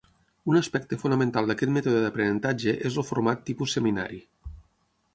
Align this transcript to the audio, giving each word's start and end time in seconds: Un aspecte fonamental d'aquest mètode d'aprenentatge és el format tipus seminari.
Un 0.51 0.55
aspecte 0.59 0.97
fonamental 1.01 1.51
d'aquest 1.51 1.73
mètode 1.77 2.01
d'aprenentatge 2.05 2.75
és 2.91 3.01
el 3.03 3.09
format 3.13 3.47
tipus 3.51 3.81
seminari. 3.81 4.23